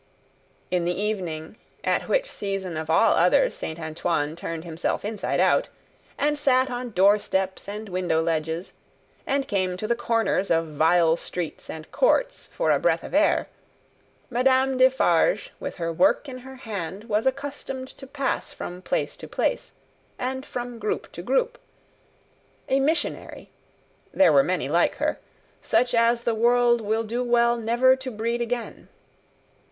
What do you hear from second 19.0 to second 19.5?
to